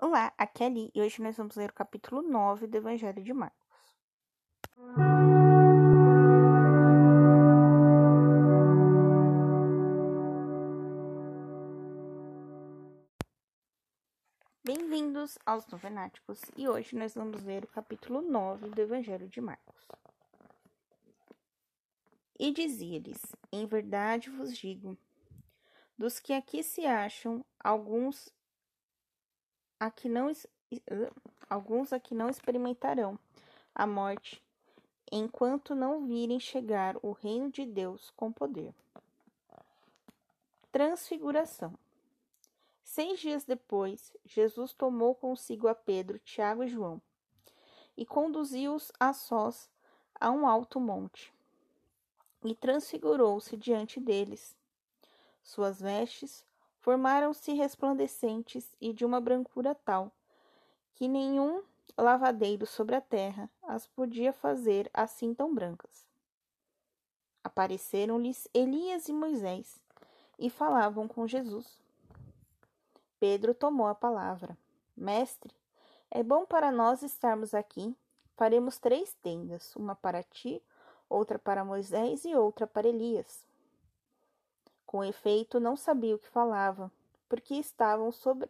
[0.00, 3.32] Olá, aqui é Ali e hoje nós vamos ler o capítulo 9 do Evangelho de
[3.32, 3.58] Marcos.
[14.64, 19.88] Bem-vindos aos Novenáticos e hoje nós vamos ler o capítulo 9 do Evangelho de Marcos.
[22.38, 23.20] E dizia-lhes:
[23.50, 24.96] Em verdade vos digo,
[25.98, 28.32] dos que aqui se acham, alguns
[29.78, 30.30] aqui não
[31.48, 33.18] alguns aqui não experimentarão
[33.74, 34.42] a morte
[35.10, 38.74] enquanto não virem chegar o reino de Deus com poder.
[40.70, 41.72] Transfiguração.
[42.84, 47.00] Seis dias depois, Jesus tomou consigo a Pedro, Tiago e João
[47.96, 49.68] e conduziu-os a sós
[50.20, 51.32] a um alto monte
[52.44, 54.56] e transfigurou-se diante deles.
[55.42, 56.44] Suas vestes
[56.88, 60.10] formaram-se resplandecentes e de uma brancura tal
[60.94, 61.62] que nenhum
[61.98, 66.06] lavadeiro sobre a terra as podia fazer assim tão brancas.
[67.44, 69.78] Apareceram-lhes Elias e Moisés
[70.38, 71.78] e falavam com Jesus.
[73.20, 74.56] Pedro tomou a palavra.
[74.96, 75.54] Mestre,
[76.10, 77.94] é bom para nós estarmos aqui.
[78.34, 80.62] Faremos três tendas, uma para ti,
[81.06, 83.46] outra para Moisés e outra para Elias.
[84.88, 86.90] Com efeito, não sabia o que falava,
[87.28, 88.48] porque estavam sobre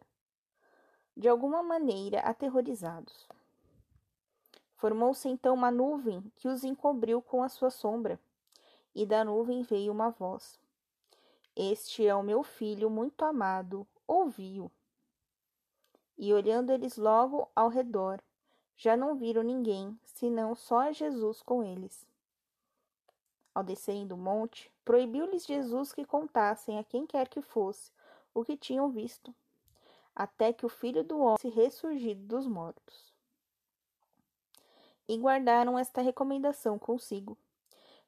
[1.16, 3.28] de alguma maneira aterrorizados.
[4.76, 8.20] Formou-se então uma nuvem que os encobriu com a sua sombra,
[8.94, 10.60] e da nuvem veio uma voz:
[11.56, 14.70] Este é o meu filho muito amado, ouvi-o.
[16.16, 18.22] E olhando eles logo ao redor,
[18.76, 22.07] já não viram ninguém, senão só Jesus com eles.
[23.58, 27.90] Ao descerem do monte, proibiu-lhes Jesus que contassem a quem quer que fosse
[28.32, 29.34] o que tinham visto,
[30.14, 33.12] até que o filho do homem se ressurgido dos mortos.
[35.08, 37.36] E guardaram esta recomendação consigo,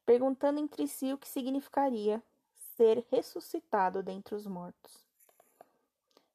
[0.07, 2.23] perguntando entre si o que significaria
[2.77, 5.05] ser ressuscitado dentre os mortos.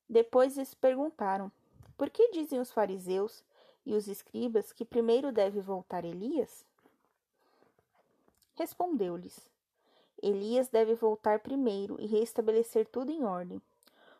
[0.09, 1.49] Depois lhes perguntaram:
[1.97, 3.45] Por que dizem os fariseus
[3.85, 6.65] e os escribas que primeiro deve voltar Elias?
[8.55, 9.49] Respondeu-lhes:
[10.21, 13.61] Elias deve voltar primeiro e restabelecer tudo em ordem.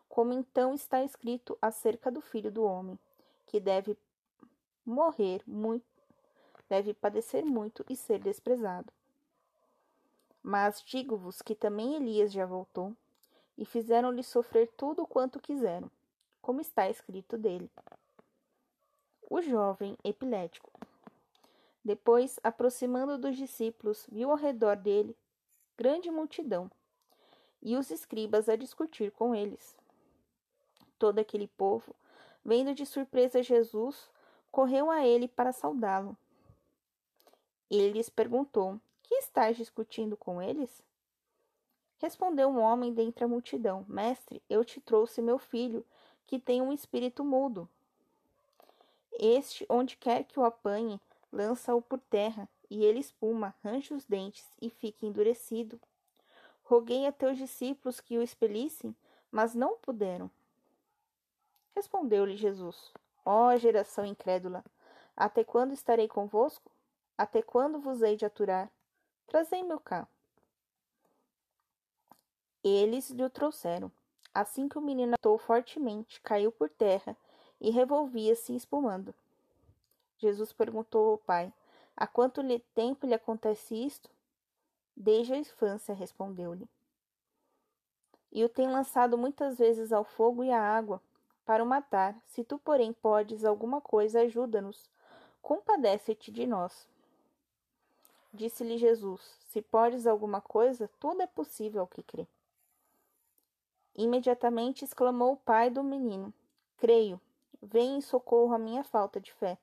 [0.08, 2.98] Como então está escrito acerca do filho do homem,
[3.48, 3.98] que deve
[4.86, 5.86] morrer muito,
[6.70, 8.92] deve padecer muito e ser desprezado.
[10.44, 12.96] Mas digo-vos que também Elias já voltou,
[13.58, 15.90] e fizeram-lhe sofrer tudo quanto quiseram,
[16.42, 17.70] como está escrito dele.
[19.30, 20.72] O jovem epilético.
[21.86, 25.16] Depois, aproximando dos discípulos, viu ao redor dele
[25.78, 26.72] grande multidão
[27.62, 29.78] e os escribas a discutir com eles.
[30.98, 31.96] Todo aquele povo,
[32.44, 34.10] vendo de surpresa Jesus,
[34.52, 36.18] correu a ele para saudá-lo.
[37.70, 40.84] Ele lhes perguntou: Que estás discutindo com eles?
[41.98, 45.86] Respondeu um homem dentre a multidão: Mestre, eu te trouxe meu filho,
[46.26, 47.70] que tem um espírito mudo.
[49.20, 51.00] Este, onde quer que o apanhe,
[51.36, 55.80] lança-o por terra, e ele espuma, range os dentes e fica endurecido.
[56.64, 58.96] Roguei a teus discípulos que o expelissem,
[59.30, 60.32] mas não puderam.
[61.76, 62.94] Respondeu-lhe Jesus:
[63.26, 64.64] Ó oh, geração incrédula,
[65.16, 66.72] até quando estarei convosco?
[67.18, 68.72] Até quando vos hei de aturar?
[69.28, 70.08] Trazei-me cá.
[72.64, 73.92] Eles lhe o trouxeram.
[74.34, 77.16] Assim que o menino atou fortemente, caiu por terra
[77.60, 79.14] e revolvia-se espumando.
[80.18, 81.52] Jesus perguntou ao pai:
[81.96, 82.42] Há quanto
[82.74, 84.10] tempo lhe acontece isto?
[84.96, 86.68] Desde a infância, respondeu-lhe.
[88.32, 91.02] E o tem lançado muitas vezes ao fogo e à água,
[91.46, 92.16] para o matar.
[92.28, 94.90] Se tu, porém, podes alguma coisa, ajuda-nos.
[95.42, 96.88] Compadece-te de nós.
[98.34, 102.28] Disse-lhe Jesus: Se podes alguma coisa, tudo é possível ao que crê.
[103.96, 106.34] Imediatamente exclamou o pai do menino:
[106.78, 107.22] Creio,
[107.62, 109.58] vem em socorro à minha falta de fé.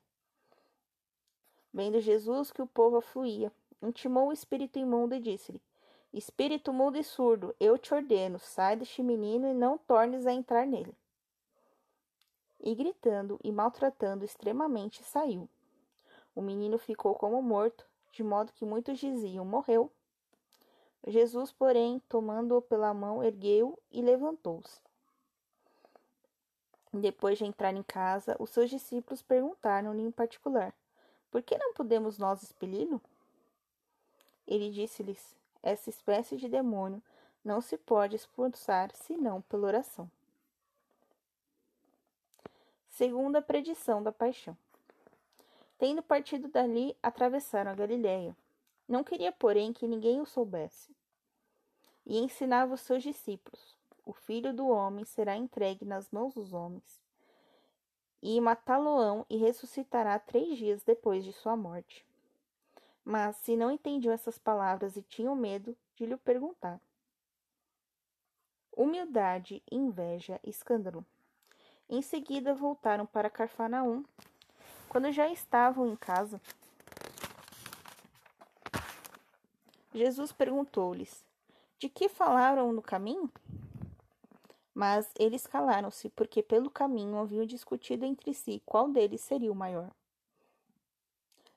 [1.73, 5.61] Vendo Jesus que o povo afluía, intimou o espírito imundo e disse-lhe:
[6.13, 10.67] Espírito mudo e surdo, eu te ordeno, sai deste menino e não tornes a entrar
[10.67, 10.95] nele.
[12.59, 15.49] E gritando e maltratando extremamente, saiu.
[16.35, 19.91] O menino ficou como morto, de modo que muitos diziam: Morreu.
[21.07, 24.79] Jesus, porém, tomando-o pela mão, ergueu e levantou-se.
[26.93, 30.73] Depois de entrar em casa, os seus discípulos perguntaram-lhe em particular:
[31.33, 33.01] por que não podemos nós expeli-lo?
[34.47, 37.01] Ele disse-lhes: Essa espécie de demônio
[37.43, 40.07] não se pode expulsar senão pela oração.
[42.87, 44.55] Segundo a predição da paixão.
[45.79, 48.37] Tendo partido dali, atravessaram a Galiléia.
[48.87, 50.95] Não queria, porém, que ninguém o soubesse.
[52.05, 53.75] E ensinava os seus discípulos:
[54.05, 57.01] O filho do homem será entregue nas mãos dos homens,
[58.25, 62.05] e matá-lo-ão e ressuscitará três dias depois de sua morte.
[63.03, 66.79] Mas, se não entendiam essas palavras e tinham medo de lhe perguntar.
[68.71, 71.05] Humildade, inveja, escândalo.
[71.89, 74.05] Em seguida voltaram para Carfanaum.
[74.87, 76.39] Quando já estavam em casa,
[79.93, 81.25] Jesus perguntou-lhes:
[81.77, 83.29] De que falaram no caminho?
[84.73, 89.91] Mas eles calaram-se, porque pelo caminho haviam discutido entre si qual deles seria o maior.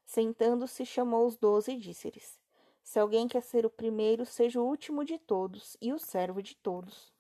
[0.05, 2.39] Sentando-se, chamou os doze e disse-lhes:
[2.83, 6.55] Se alguém quer ser o primeiro, seja o último de todos e o servo de
[6.57, 7.13] todos.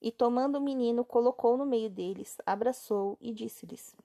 [0.00, 3.96] E tomando o menino, colocou no meio deles, abraçou e disse-lhes: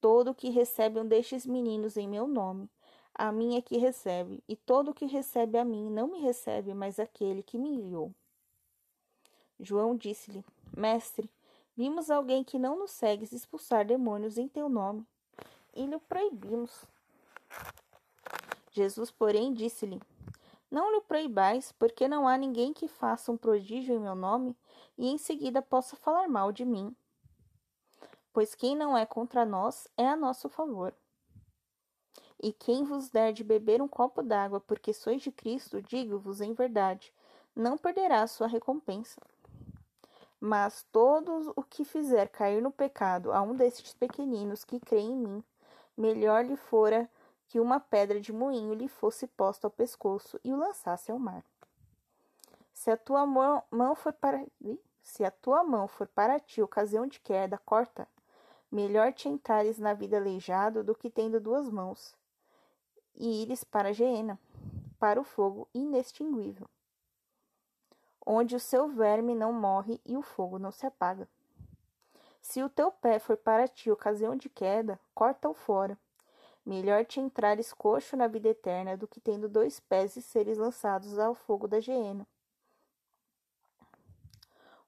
[0.00, 2.68] Todo o que recebe um destes meninos em meu nome,
[3.14, 6.74] a mim é que recebe, e todo o que recebe a mim não me recebe,
[6.74, 8.12] mas aquele que me enviou.
[9.60, 11.30] João disse-lhe: Mestre,
[11.76, 15.06] vimos alguém que não nos segues expulsar demônios em teu nome,
[15.74, 16.84] e lhe proibimos.
[18.72, 20.00] Jesus, porém, disse-lhe:
[20.70, 24.56] Não lhe proibais, porque não há ninguém que faça um prodígio em meu nome
[24.96, 26.94] e em seguida possa falar mal de mim.
[28.32, 30.94] Pois quem não é contra nós é a nosso favor.
[32.42, 36.54] E quem vos der de beber um copo d'água, porque sois de Cristo, digo-vos em
[36.54, 37.12] verdade,
[37.54, 39.20] não perderá a sua recompensa.
[40.40, 45.16] Mas todo o que fizer cair no pecado a um desses pequeninos que creem em
[45.16, 45.44] mim,
[45.96, 47.08] melhor lhe fora
[47.46, 51.44] que uma pedra de moinho lhe fosse posta ao pescoço e o lançasse ao mar.
[52.72, 54.42] Se a tua mão, mão for para
[55.02, 58.08] se a tua mão for para ti ocasião de queda, corta.
[58.70, 62.14] Melhor te entrares na vida aleijado do que tendo duas mãos,
[63.16, 64.38] e ires para a geena,
[64.98, 66.68] para o fogo inextinguível,
[68.26, 71.28] onde o seu verme não morre e o fogo não se apaga.
[72.40, 75.98] Se o teu pé for para ti ocasião de queda, corta-o fora.
[76.64, 81.18] Melhor te entrares coxo na vida eterna do que tendo dois pés e seres lançados
[81.18, 82.26] ao fogo da geena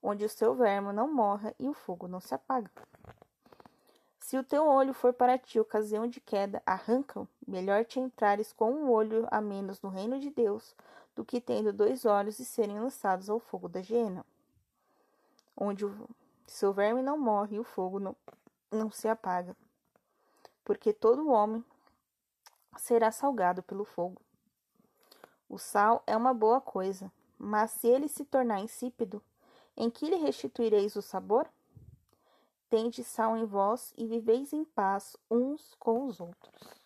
[0.02, 2.70] onde o seu verme não morra e o fogo não se apaga.
[4.19, 7.29] Se o teu olho for para ti ocasião de queda, arranca-o.
[7.46, 10.75] Melhor te entrares com um olho a menos no reino de Deus
[11.14, 14.25] do que tendo dois olhos e serem lançados ao fogo da hiena,
[15.56, 16.09] onde o
[16.47, 18.17] seu verme não morre e o fogo não,
[18.70, 19.56] não se apaga.
[20.64, 21.64] Porque todo homem
[22.76, 24.20] será salgado pelo fogo.
[25.49, 29.23] O sal é uma boa coisa, mas se ele se tornar insípido,
[29.76, 31.49] em que lhe restituireis o sabor?
[32.70, 36.81] Tende sal em vós e viveis em paz uns com os outros.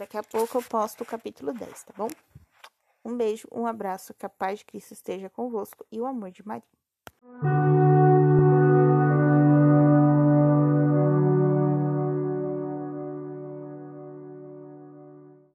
[0.00, 2.08] Daqui a pouco eu posto o capítulo 10, tá bom?
[3.04, 6.42] Um beijo, um abraço, que a paz de Cristo esteja convosco e o amor de
[6.42, 6.79] Maria.